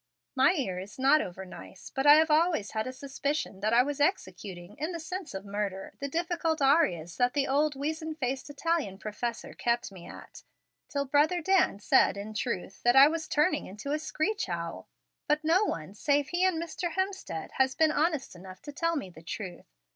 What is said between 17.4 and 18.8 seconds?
has been honest enough to